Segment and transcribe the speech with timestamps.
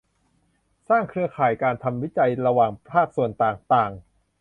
[0.87, 3.91] สร้างเครือข่ายการทำวิจัยระหว่างภาคส่วนต่างต่าง